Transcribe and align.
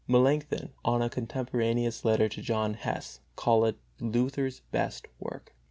Melanchthon, 0.07 0.73
in 0.83 1.01
a 1.03 1.11
contemporaneous 1.11 2.03
letter 2.03 2.27
to 2.27 2.41
John 2.41 2.73
Hess, 2.73 3.19
called 3.35 3.65
it 3.67 3.77
Luther's 3.99 4.61
best 4.71 5.05
book. 5.19 5.53